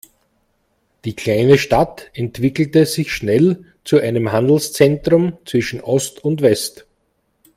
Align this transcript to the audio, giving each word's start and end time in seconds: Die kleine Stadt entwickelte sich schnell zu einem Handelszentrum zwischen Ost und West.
Die 1.05 1.15
kleine 1.15 1.59
Stadt 1.59 2.09
entwickelte 2.15 2.87
sich 2.87 3.11
schnell 3.13 3.65
zu 3.85 3.99
einem 3.99 4.31
Handelszentrum 4.31 5.37
zwischen 5.45 5.79
Ost 5.79 6.23
und 6.25 6.41
West. 6.41 6.87